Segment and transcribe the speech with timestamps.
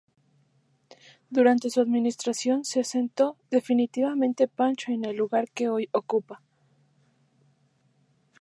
[1.29, 6.41] Durante su administración se asentó definitivamente Pacho en el lugar que hoy ocupa.